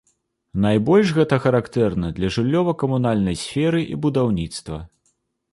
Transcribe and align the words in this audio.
Найбольш 0.63 1.11
гэта 1.17 1.35
характэрна 1.43 2.09
для 2.17 2.31
жыллёва-камунальнай 2.37 3.39
сферы 3.45 3.85
і 3.93 4.03
будаўніцтва. 4.07 4.85